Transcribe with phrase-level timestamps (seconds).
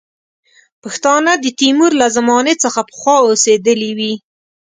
[0.83, 4.13] پښتانه د تیمور له زمانې څخه پخوا اوسېدلي وي.